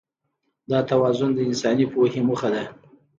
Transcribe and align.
دا 0.69 0.79
توازن 0.91 1.29
د 1.33 1.39
انساني 1.49 1.85
پوهې 1.93 2.21
موخه 2.27 2.49
ده. 2.53 2.63